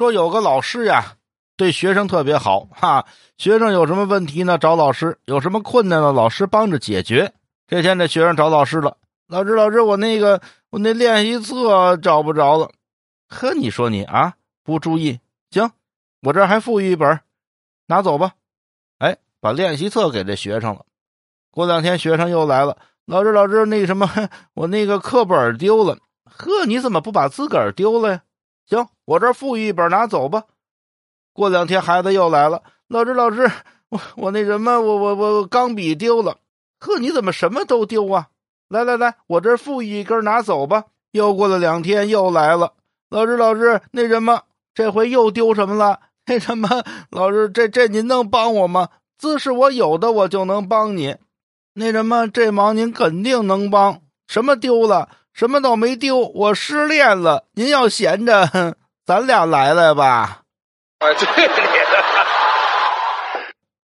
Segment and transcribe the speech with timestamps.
[0.00, 1.16] 说有个老师呀，
[1.58, 3.04] 对学生特别好哈。
[3.36, 4.56] 学生有什么问题呢？
[4.56, 6.10] 找老师，有什么困难呢？
[6.10, 7.34] 老师帮着解决。
[7.66, 8.96] 这天这学生找老师了，
[9.28, 10.40] 老师老师，我那个
[10.70, 12.70] 我那练习册找不着了。
[13.28, 14.32] 呵，你说你啊，
[14.64, 15.20] 不注意，
[15.50, 15.70] 行，
[16.22, 17.20] 我这还富裕一本，
[17.86, 18.32] 拿走吧。
[19.00, 20.86] 哎，把练习册给这学生了。
[21.50, 24.08] 过两天学生又来了，老师老师，那什么，
[24.54, 25.98] 我那个课本丢了。
[26.24, 28.22] 呵，你怎么不把自个儿丢了呀？
[28.66, 30.44] 行，我这富裕一本，拿走吧。
[31.32, 33.50] 过两天孩子又来了，老师老师，
[33.88, 36.38] 我我那什么，我我我钢笔丢了。
[36.80, 38.28] 呵，你怎么什么都丢啊？
[38.68, 40.84] 来来来，我这富裕一根，拿走吧。
[41.12, 42.74] 又过了两天，又来了，
[43.08, 44.42] 老师老师，那什么，
[44.74, 46.00] 这回又丢什么了？
[46.26, 46.68] 那什么，
[47.10, 48.90] 老师，这这您能帮我吗？
[49.18, 51.16] 姿势我有的，我就能帮你。
[51.74, 54.02] 那什么，这忙您肯定能帮。
[54.26, 55.08] 什么丢了？
[55.32, 57.44] 什么都没丢，我失恋了。
[57.54, 58.74] 您要闲着，
[59.06, 60.42] 咱俩来来吧。
[60.98, 61.54] 哎，对你的。